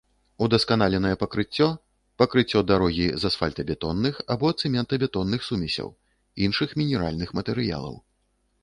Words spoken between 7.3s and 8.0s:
матэрыялаў